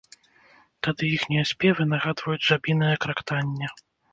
[0.87, 3.67] Тады іхнія спевы нагадваюць жабінае крактанне.